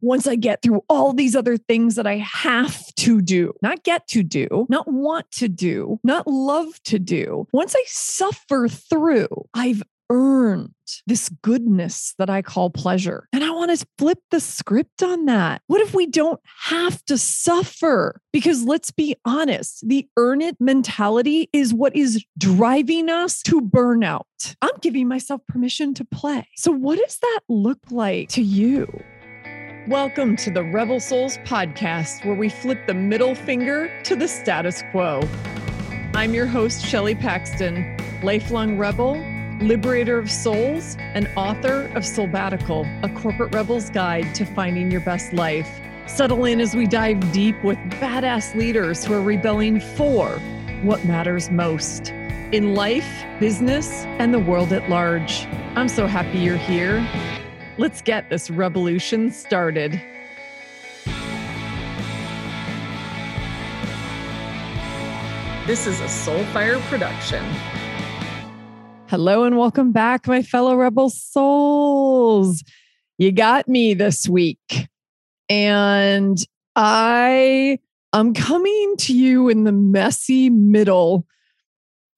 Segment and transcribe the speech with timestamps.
[0.00, 4.06] once I get through all these other things that I have to do, not get
[4.08, 9.82] to do, not want to do, not love to do, once I suffer through, I've
[10.10, 10.72] earned
[11.06, 13.28] this goodness that I call pleasure.
[13.32, 15.62] And I want to flip the script on that.
[15.66, 18.20] What if we don't have to suffer?
[18.32, 24.22] Because let's be honest, the earn it mentality is what is driving us to burnout.
[24.62, 26.46] I'm giving myself permission to play.
[26.56, 28.86] So, what does that look like to you?
[29.88, 34.82] Welcome to the Rebel Souls podcast, where we flip the middle finger to the status
[34.90, 35.22] quo.
[36.12, 39.14] I'm your host, Shelley Paxton, lifelong rebel
[39.60, 45.32] liberator of souls, and author of Soulbbatical, a corporate rebel's guide to finding your best
[45.32, 45.80] life.
[46.08, 50.30] Settle in as we dive deep with badass leaders who are rebelling for
[50.82, 52.10] what matters most
[52.50, 55.46] in life, business, and the world at large.
[55.76, 57.08] I'm so happy you're here.
[57.78, 60.00] Let's get this revolution started.
[65.66, 67.44] This is a Soulfire production.
[69.08, 72.64] Hello and welcome back, my fellow rebel souls.
[73.18, 74.88] You got me this week.
[75.50, 76.38] And
[76.76, 77.78] I
[78.14, 81.26] am coming to you in the messy middle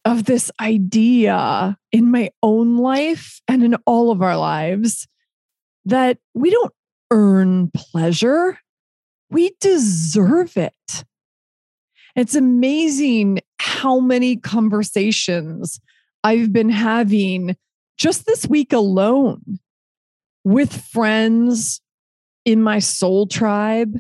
[0.05, 5.09] of this idea in my own life and in all of our lives
[5.89, 6.73] that we don't
[7.11, 8.59] earn pleasure,
[9.31, 11.05] we deserve it.
[12.15, 15.81] It's amazing how many conversations
[16.25, 17.57] I've been having
[17.97, 19.59] just this week alone
[20.45, 21.81] with friends
[22.45, 23.99] in my soul tribe,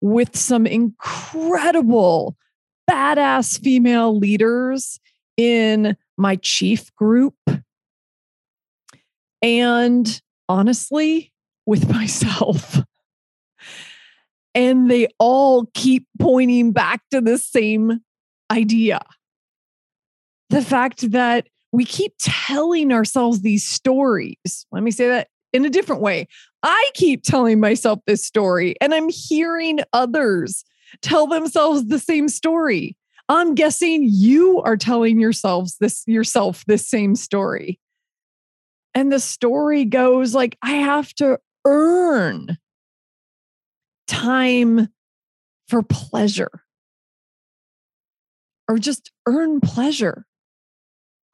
[0.00, 2.36] with some incredible,
[2.90, 4.98] badass female leaders
[5.36, 7.36] in my chief group.
[9.42, 11.29] And honestly,
[11.70, 12.80] with myself.
[14.54, 18.00] And they all keep pointing back to the same
[18.50, 19.00] idea
[20.50, 24.66] the fact that we keep telling ourselves these stories.
[24.72, 26.26] Let me say that in a different way.
[26.62, 30.64] I keep telling myself this story, and I'm hearing others
[31.00, 32.96] tell themselves the same story.
[33.28, 37.78] I'm guessing you are telling yourselves this yourself this same story.
[38.92, 42.58] And the story goes like I have to earn
[44.06, 44.88] time
[45.68, 46.50] for pleasure
[48.68, 50.26] or just earn pleasure.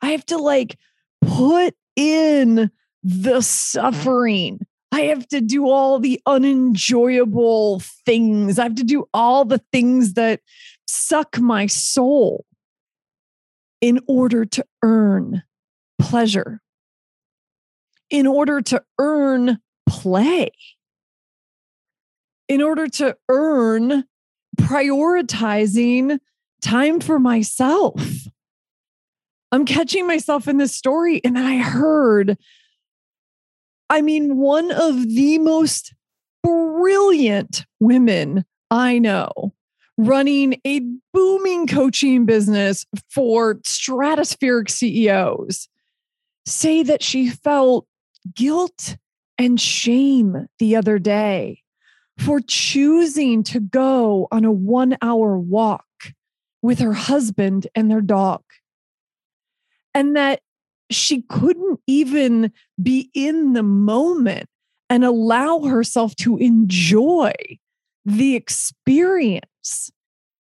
[0.01, 0.79] I have to like
[1.21, 2.71] put in
[3.03, 3.41] the mm-hmm.
[3.41, 4.61] suffering.
[4.93, 8.59] I have to do all the unenjoyable things.
[8.59, 10.41] I have to do all the things that
[10.87, 12.47] suck my soul
[13.81, 15.43] in order to earn
[15.99, 16.63] pleasure,
[18.09, 19.59] in order to earn
[20.03, 20.51] play,
[22.49, 24.05] in order to earn
[24.61, 26.19] prioritizing
[26.63, 28.03] time for myself.
[29.53, 31.21] I'm catching myself in this story.
[31.25, 32.37] And I heard,
[33.89, 35.95] I mean, one of the most
[36.43, 39.55] brilliant women I know
[39.99, 40.81] running a
[41.13, 45.69] booming coaching business for stratospheric CEOs
[46.45, 47.87] say that she felt
[48.35, 48.99] guilt
[49.39, 51.63] and shame the other day
[52.19, 55.85] for choosing to go on a one hour walk
[56.63, 58.43] with her husband and their dog.
[59.95, 60.41] And that
[60.91, 62.53] she couldn't even
[62.83, 64.49] be in the moment
[64.89, 67.33] and allow herself to enjoy
[68.05, 69.91] the experience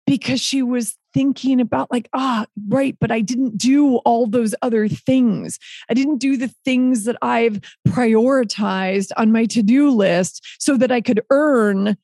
[0.06, 4.86] because she was thinking about like ah right but i didn't do all those other
[4.86, 5.58] things
[5.90, 11.00] i didn't do the things that i've prioritized on my to-do list so that i
[11.00, 11.96] could earn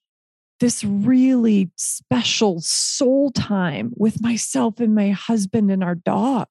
[0.58, 6.48] this really special soul time with myself and my husband and our dog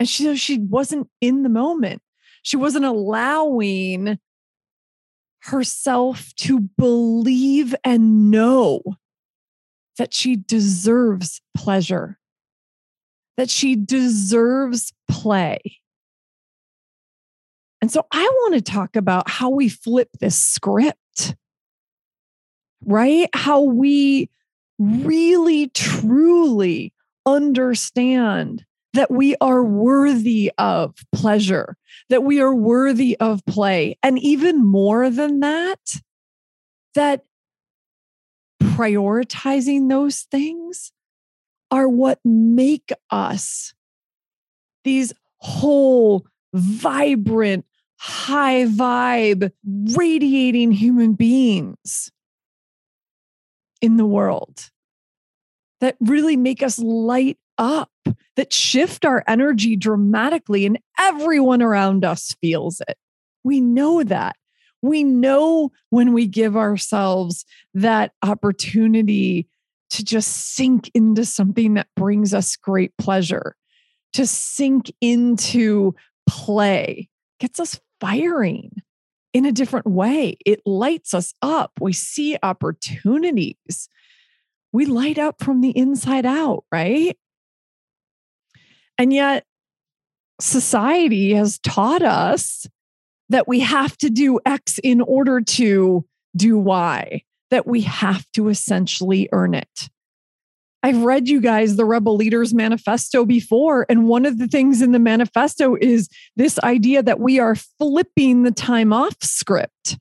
[0.00, 2.02] and she she wasn't in the moment.
[2.42, 4.18] She wasn't allowing
[5.42, 8.82] herself to believe and know
[9.98, 12.18] that she deserves pleasure,
[13.36, 15.58] that she deserves play.
[17.82, 21.34] And so I want to talk about how we flip this script,
[22.84, 23.28] right?
[23.34, 24.28] How we
[24.78, 26.92] really, truly
[27.26, 31.76] understand that we are worthy of pleasure,
[32.08, 33.96] that we are worthy of play.
[34.02, 35.78] And even more than that,
[36.94, 37.24] that
[38.60, 40.92] prioritizing those things
[41.70, 43.74] are what make us
[44.84, 47.64] these whole, vibrant,
[47.98, 49.50] high vibe,
[49.96, 52.10] radiating human beings
[53.80, 54.70] in the world
[55.80, 57.90] that really make us light up,
[58.36, 62.96] that shift our energy dramatically, and everyone around us feels it.
[63.44, 64.36] We know that.
[64.82, 67.44] We know when we give ourselves
[67.74, 69.48] that opportunity
[69.90, 73.56] to just sink into something that brings us great pleasure,
[74.12, 75.94] to sink into
[76.26, 77.08] play,
[77.40, 78.70] gets us firing
[79.32, 80.36] in a different way.
[80.46, 81.72] It lights us up.
[81.80, 83.88] We see opportunities.
[84.72, 87.16] We light up from the inside out, right?
[88.98, 89.44] And yet,
[90.40, 92.66] society has taught us
[93.30, 96.04] that we have to do X in order to
[96.36, 99.88] do Y, that we have to essentially earn it.
[100.82, 103.86] I've read you guys the Rebel Leaders Manifesto before.
[103.88, 108.44] And one of the things in the manifesto is this idea that we are flipping
[108.44, 109.98] the time off script.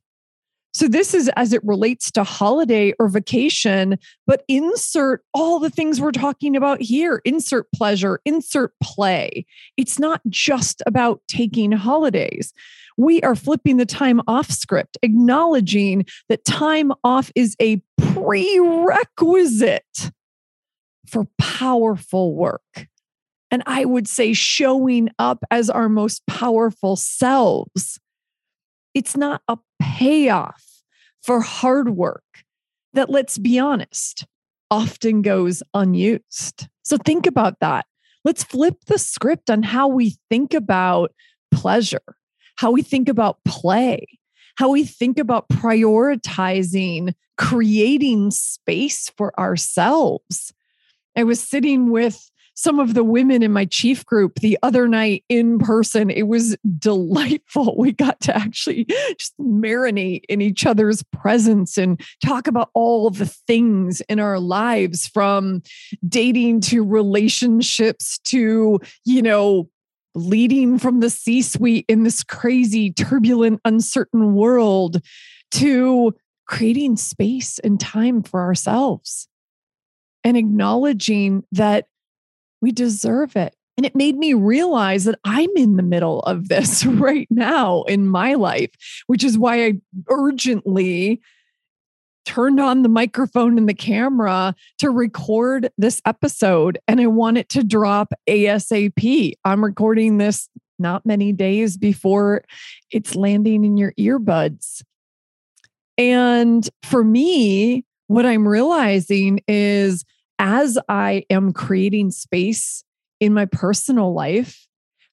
[0.72, 3.98] So, this is as it relates to holiday or vacation,
[4.28, 9.46] but insert all the things we're talking about here insert pleasure, insert play.
[9.78, 12.54] It's not just about taking holidays.
[13.00, 20.12] We are flipping the time off script, acknowledging that time off is a prerequisite
[21.08, 22.90] for powerful work.
[23.52, 28.02] And I would say showing up as our most powerful selves.
[28.94, 30.62] It's not a payoff
[31.24, 32.26] for hard work
[32.92, 34.26] that, let's be honest,
[34.70, 36.68] often goes unused.
[36.84, 37.86] So think about that.
[38.26, 41.14] Let's flip the script on how we think about
[41.50, 42.02] pleasure,
[42.60, 44.06] how we think about play,
[44.56, 50.52] how we think about prioritizing creating space for ourselves
[51.20, 55.24] I was sitting with some of the women in my chief group the other night
[55.30, 56.10] in person.
[56.10, 57.76] It was delightful.
[57.78, 58.86] We got to actually
[59.18, 65.08] just marinate in each other's presence and talk about all the things in our lives
[65.08, 65.62] from
[66.08, 69.70] dating to relationships to, you know,
[70.20, 75.02] leading from the C suite in this crazy, turbulent, uncertain world
[75.52, 76.14] to
[76.48, 79.28] creating space and time for ourselves
[80.24, 81.88] and acknowledging that
[82.62, 83.56] we deserve it.
[83.78, 88.08] And it made me realize that I'm in the middle of this right now in
[88.08, 88.72] my life,
[89.08, 89.74] which is why I
[90.10, 91.22] urgently
[92.30, 96.78] turned on the microphone and the camera to record this episode.
[96.88, 99.34] And I want it to drop ASAP.
[99.44, 100.48] I'm recording this
[100.78, 102.44] not many days before
[102.92, 104.84] it's landing in your earbuds.
[105.98, 110.06] And for me, what I'm realizing is
[110.38, 112.84] as I am creating space
[113.20, 114.68] in my personal life,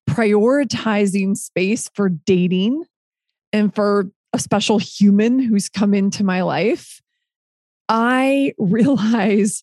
[0.09, 2.85] prioritizing space for dating
[3.55, 7.01] and for a special human who's come into my life,
[7.89, 9.63] I realize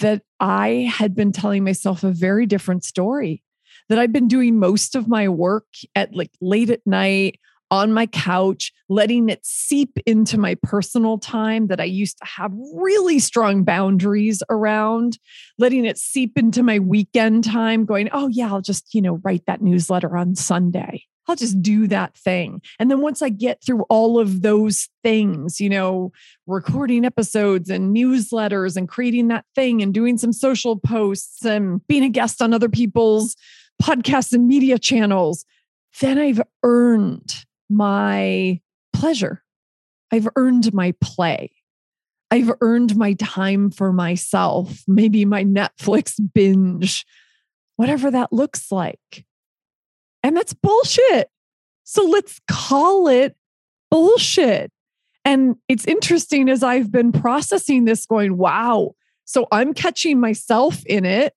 [0.00, 3.42] that I had been telling myself a very different story.
[3.88, 5.66] That I've been doing most of my work
[5.96, 7.40] at like late at night
[7.70, 12.52] on my couch, letting it seep into my personal time that I used to have
[12.74, 15.18] really strong boundaries around,
[15.58, 19.46] letting it seep into my weekend time, going, oh, yeah, I'll just, you know, write
[19.46, 21.04] that newsletter on Sunday.
[21.30, 22.60] I'll just do that thing.
[22.80, 26.10] And then once I get through all of those things, you know,
[26.48, 32.02] recording episodes and newsletters and creating that thing and doing some social posts and being
[32.02, 33.36] a guest on other people's
[33.80, 35.44] podcasts and media channels,
[36.00, 38.60] then I've earned my
[38.92, 39.44] pleasure.
[40.10, 41.52] I've earned my play.
[42.32, 47.06] I've earned my time for myself, maybe my Netflix binge,
[47.76, 49.24] whatever that looks like.
[50.22, 51.30] And that's bullshit.
[51.84, 53.36] So let's call it
[53.90, 54.70] bullshit.
[55.24, 58.94] And it's interesting as I've been processing this, going, wow.
[59.24, 61.34] So I'm catching myself in it.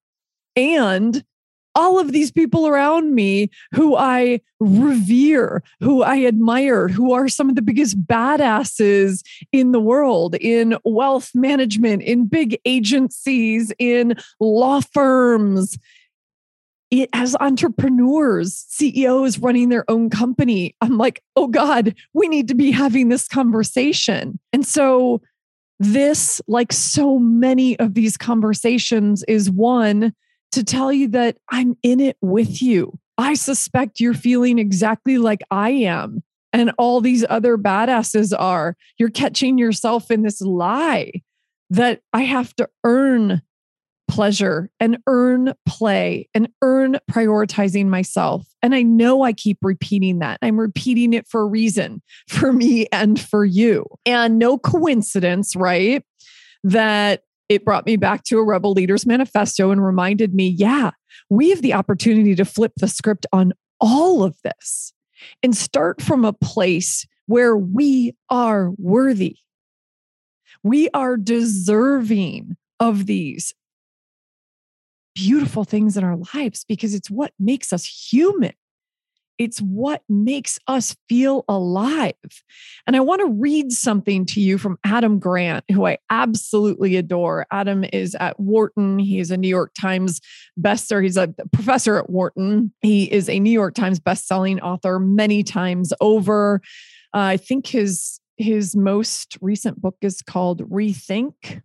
[0.56, 1.24] And
[1.76, 7.50] all of these people around me who I revere, who I admire, who are some
[7.50, 9.22] of the biggest badasses
[9.52, 15.78] in the world in wealth management, in big agencies, in law firms.
[16.94, 22.56] It, as entrepreneurs, CEOs running their own company, I'm like, oh God, we need to
[22.56, 24.40] be having this conversation.
[24.52, 25.22] And so,
[25.80, 30.14] this, like so many of these conversations, is one
[30.52, 33.00] to tell you that I'm in it with you.
[33.18, 36.22] I suspect you're feeling exactly like I am
[36.54, 38.78] and all these other badasses are.
[39.00, 41.12] You're catching yourself in this lie
[41.72, 43.42] that I have to earn
[44.14, 48.46] pleasure and earn play and earn prioritizing myself.
[48.62, 50.38] And I know I keep repeating that.
[50.44, 53.88] I'm repeating it for a reason for me and for you.
[54.06, 56.04] And no coincidence, right?
[56.64, 60.92] That it brought me back to a Rebel Leaders Manifesto and reminded me yeah,
[61.32, 64.94] we have the opportunity to flip the script on all of this
[65.42, 69.38] and start from a place where we are worthy.
[70.62, 73.56] We are deserving of these
[75.16, 78.54] beautiful things in our lives because it's what makes us human.
[79.40, 82.14] It's what makes us feel alive.
[82.86, 87.48] And I want to read something to you from Adam Grant, who I absolutely adore.
[87.52, 89.00] Adam is at Wharton.
[89.00, 90.22] He is a New York Times
[90.60, 91.04] bestseller.
[91.04, 92.74] He's a professor at Wharton.
[92.82, 96.62] He is a New York Times bestselling author many times over.
[97.14, 101.62] Uh, I think his his most recent book is called Rethink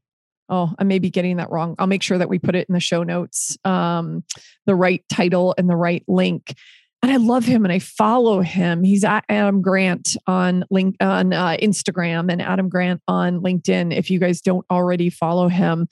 [0.48, 1.74] oh, I may be getting that wrong.
[1.78, 4.24] I'll make sure that we put it in the show notes, um,
[4.66, 6.54] the right title and the right link.
[7.02, 8.82] And I love him and I follow him.
[8.82, 13.96] He's at Adam Grant on link on uh, Instagram and Adam Grant on LinkedIn.
[13.96, 15.88] If you guys don't already follow him,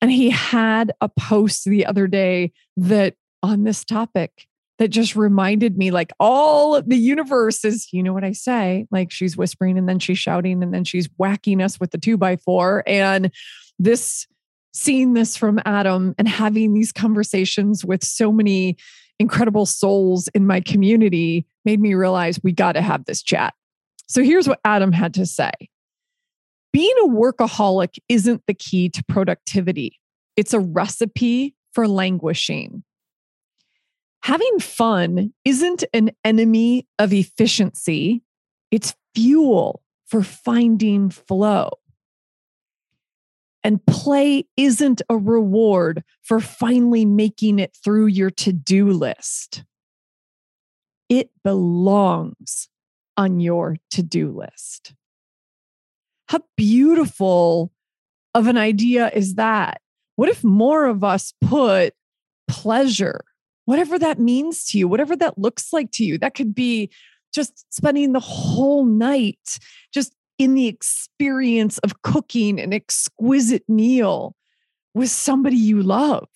[0.00, 4.47] and he had a post the other day that on this topic
[4.78, 8.86] that just reminded me like all the universe is, you know what I say?
[8.90, 12.16] Like she's whispering and then she's shouting and then she's whacking us with the two
[12.16, 12.84] by four.
[12.86, 13.32] And
[13.78, 14.26] this
[14.72, 18.76] seeing this from Adam and having these conversations with so many
[19.18, 23.54] incredible souls in my community made me realize we got to have this chat.
[24.06, 25.50] So here's what Adam had to say
[26.72, 29.98] Being a workaholic isn't the key to productivity,
[30.36, 32.84] it's a recipe for languishing.
[34.28, 38.22] Having fun isn't an enemy of efficiency,
[38.70, 41.70] it's fuel for finding flow.
[43.64, 49.64] And play isn't a reward for finally making it through your to do list.
[51.08, 52.68] It belongs
[53.16, 54.92] on your to do list.
[56.26, 57.72] How beautiful
[58.34, 59.80] of an idea is that?
[60.16, 61.94] What if more of us put
[62.46, 63.24] pleasure,
[63.68, 66.16] whatever that means to you, whatever that looks like to you?
[66.16, 66.88] That could be
[67.34, 69.58] just spending the whole night
[69.92, 74.34] just in the experience of cooking an exquisite meal
[74.94, 76.28] with somebody you love.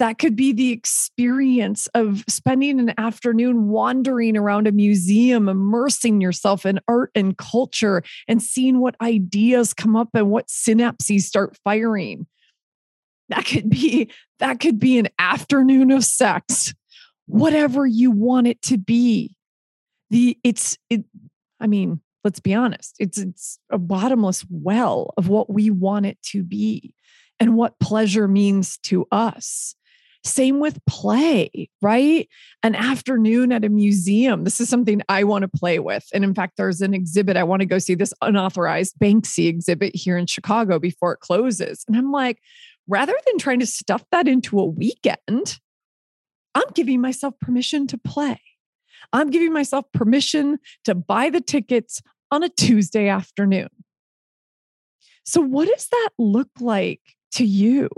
[0.00, 6.66] That could be the experience of spending an afternoon wandering around a museum, immersing yourself
[6.66, 12.26] in art and culture, and seeing what ideas come up and what synapses start firing.
[13.28, 16.74] That could be that could be an afternoon of sex,
[17.26, 19.36] whatever you want it to be.
[20.10, 21.04] The it's it.
[21.58, 26.20] I mean, let's be honest it's it's a bottomless well of what we want it
[26.22, 26.94] to be
[27.38, 29.76] and what pleasure means to us
[30.24, 32.28] same with play right
[32.62, 36.34] an afternoon at a museum this is something i want to play with and in
[36.34, 40.26] fact there's an exhibit i want to go see this unauthorized banksy exhibit here in
[40.26, 42.38] chicago before it closes and i'm like
[42.88, 45.58] rather than trying to stuff that into a weekend
[46.54, 48.40] i'm giving myself permission to play
[49.12, 53.68] I'm giving myself permission to buy the tickets on a Tuesday afternoon.
[55.24, 57.00] So, what does that look like
[57.32, 57.88] to you?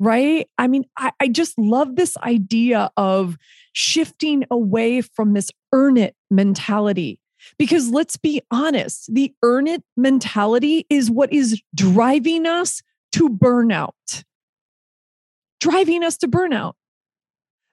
[0.00, 0.48] Right?
[0.58, 3.36] I mean, I, I just love this idea of
[3.72, 7.20] shifting away from this earn it mentality.
[7.58, 12.82] Because let's be honest, the earn it mentality is what is driving us
[13.12, 14.24] to burnout.
[15.60, 16.74] Driving us to burnout.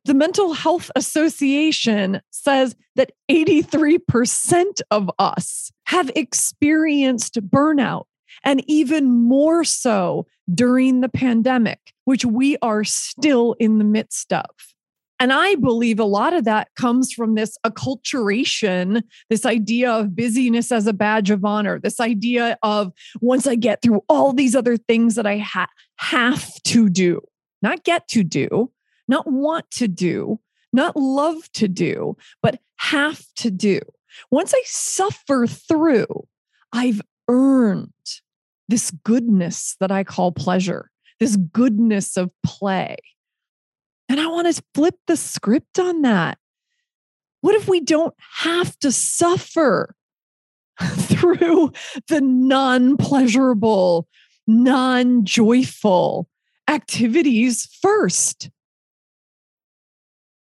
[0.06, 8.06] The Mental Health Association says that 83% of us have experienced burnout,
[8.44, 14.46] and even more so during the pandemic, which we are still in the midst of.
[15.22, 20.72] And I believe a lot of that comes from this acculturation, this idea of busyness
[20.72, 24.78] as a badge of honor, this idea of once I get through all these other
[24.78, 27.22] things that I ha- have to do,
[27.62, 28.72] not get to do,
[29.08, 30.40] not want to do,
[30.74, 33.80] not love to do, but have to do.
[34.32, 36.28] Once I suffer through,
[36.74, 37.92] I've earned
[38.72, 42.96] this goodness that I call pleasure, this goodness of play.
[44.08, 46.38] And I want to flip the script on that.
[47.42, 49.94] What if we don't have to suffer
[50.82, 51.74] through
[52.08, 54.08] the non pleasurable,
[54.48, 56.30] non joyful
[56.70, 58.50] activities first?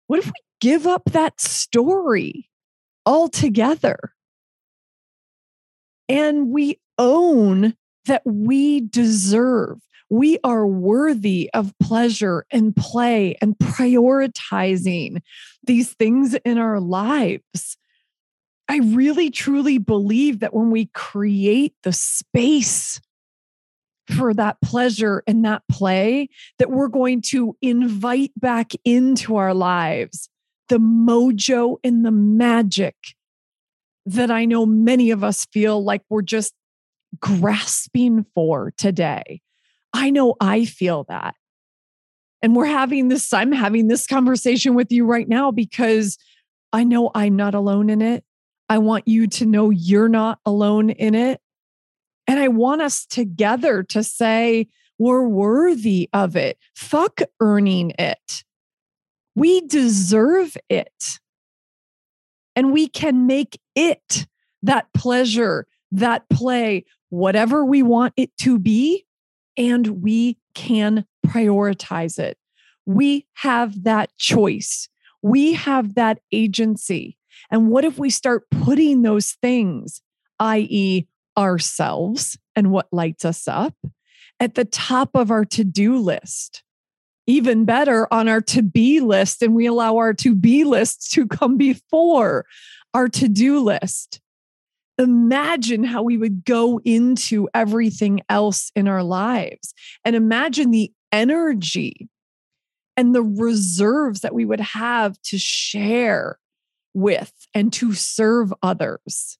[0.08, 2.50] What if we give up that story
[3.06, 4.14] altogether?
[6.10, 7.74] And we own
[8.06, 9.80] that we deserve,
[10.10, 15.22] We are worthy of pleasure and play and prioritizing
[15.64, 17.78] these things in our lives.
[18.68, 23.00] I really truly believe that when we create the space
[24.08, 26.30] for that pleasure and that play,
[26.60, 30.30] that we're going to invite back into our lives
[30.72, 32.96] the mojo and the magic
[34.06, 36.54] that I know many of us feel like we're just
[37.20, 39.42] grasping for today.
[39.94, 41.36] I know I feel that.
[42.42, 46.18] And we're having this, I'm having this conversation with you right now because
[46.74, 48.24] I know I'm not alone in it.
[48.70, 51.42] I want you to know you're not alone in it.
[52.28, 56.58] And I want us together to say, we're worthy of it.
[56.76, 58.44] Fuck earning it.
[59.36, 61.20] We deserve it.
[62.56, 64.28] And we can make it
[64.64, 69.06] that pleasure, that play, whatever we want it to be.
[69.58, 72.38] And we can prioritize it.
[72.86, 74.88] We have that choice.
[75.22, 77.18] We have that agency.
[77.50, 80.02] And what if we start putting those things,
[80.40, 81.08] i.e.,
[81.38, 83.76] ourselves and what lights us up,
[84.40, 86.64] at the top of our to do list?
[87.28, 91.28] Even better, on our to be list, and we allow our to be list to
[91.28, 92.46] come before
[92.94, 94.21] our to do list.
[95.02, 99.74] Imagine how we would go into everything else in our lives
[100.06, 102.08] and imagine the energy
[102.96, 106.38] and the reserves that we would have to share
[106.94, 109.40] with and to serve others.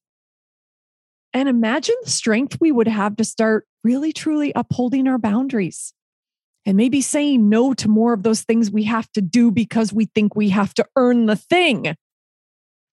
[1.34, 5.94] And imagine the strength we would have to start really truly upholding our boundaries
[6.66, 10.06] and maybe saying no to more of those things we have to do because we
[10.06, 11.96] think we have to earn the thing.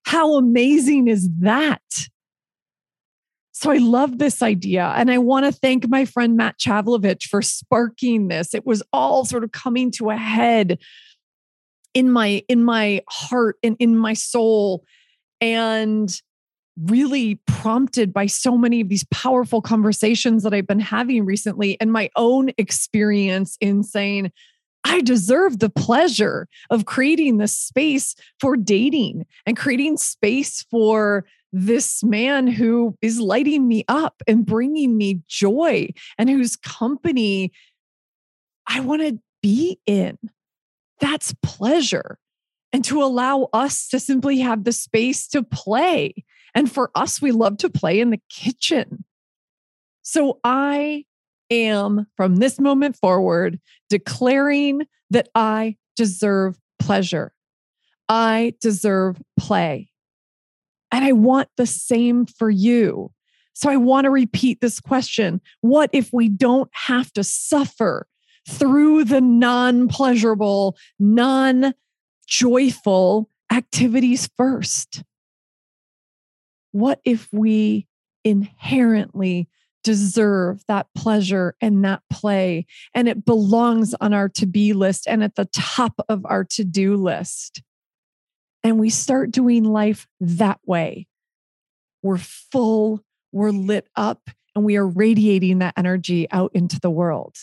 [0.05, 1.81] How amazing is that?
[3.59, 4.93] So I love this idea.
[4.95, 8.53] And I want to thank my friend Matt Chavlovich for sparking this.
[8.53, 10.79] It was all sort of coming to a head
[11.93, 14.85] in my in my heart and in my soul
[15.41, 16.09] and
[16.85, 21.91] really prompted by so many of these powerful conversations that I've been having recently and
[21.91, 24.31] my own experience in saying
[24.85, 32.03] I deserve the pleasure of creating this space for dating and creating space for this
[32.03, 37.51] man who is lighting me up and bringing me joy and whose company
[38.67, 40.17] I want to be in.
[40.99, 42.19] That's pleasure.
[42.71, 46.13] And to allow us to simply have the space to play.
[46.53, 49.05] And for us, we love to play in the kitchen.
[50.03, 51.05] So I
[51.49, 53.59] am from this moment forward
[53.89, 57.33] declaring that I deserve pleasure.
[58.07, 59.88] I deserve play.
[60.91, 63.11] And I want the same for you.
[63.53, 68.07] So I want to repeat this question What if we don't have to suffer
[68.47, 71.73] through the non pleasurable, non
[72.27, 75.03] joyful activities first?
[76.71, 77.87] What if we
[78.23, 79.49] inherently
[79.83, 82.65] deserve that pleasure and that play.
[82.93, 86.63] And it belongs on our to be list and at the top of our to
[86.63, 87.61] do list.
[88.63, 91.07] And we start doing life that way.
[92.01, 97.35] We're full, we're lit up, and we are radiating that energy out into the world.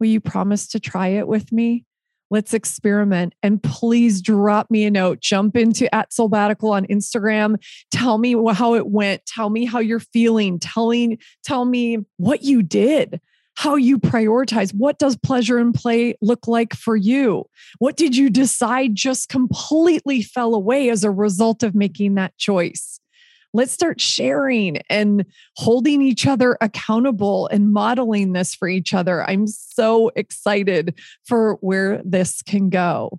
[0.00, 1.84] Will you promise to try it with me?
[2.30, 3.34] Let's experiment.
[3.42, 5.20] And please drop me a note.
[5.20, 7.62] Jump into at Soulbbatical on Instagram.
[7.90, 9.26] Tell me how it went.
[9.26, 10.58] Tell me how you're feeling.
[10.58, 13.20] Telling, tell me what you did
[13.54, 14.74] how you prioritize.
[14.74, 17.44] What does pleasure and play look like for you?
[17.78, 23.00] What did you decide just completely fell away as a result of making that choice?
[23.54, 25.24] let's start sharing and
[25.56, 29.28] holding each other accountable and modeling this for each other.
[29.28, 33.18] I'm so excited for where this can go.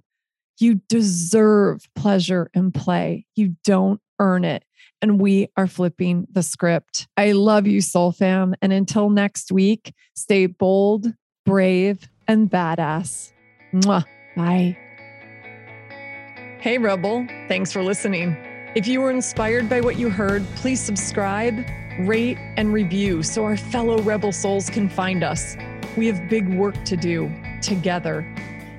[0.60, 3.26] You deserve pleasure and play.
[3.36, 4.63] You don't earn it.
[5.04, 7.10] And we are flipping the script.
[7.18, 8.56] I love you, Soul Fam.
[8.62, 11.08] And until next week, stay bold,
[11.46, 13.34] brave, and badass.
[13.74, 14.06] Mwah.
[14.38, 14.78] Bye.
[16.62, 17.28] Hey, Rebel.
[17.50, 18.38] Thanks for listening.
[18.76, 21.66] If you were inspired by what you heard, please subscribe,
[22.00, 25.58] rate, and review so our fellow rebel souls can find us.
[25.98, 27.30] We have big work to do
[27.62, 28.26] together.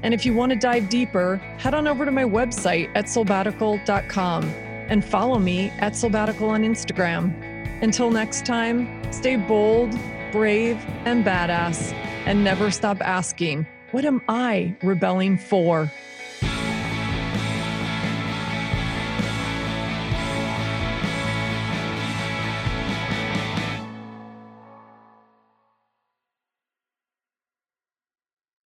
[0.02, 4.63] And if you want to dive deeper, head on over to my website at soulbbatical.com
[4.88, 7.32] and follow me at soulbbatical on Instagram.
[7.82, 9.96] Until next time, stay bold,
[10.32, 11.92] brave, and badass,
[12.26, 15.90] and never stop asking, what am I rebelling for?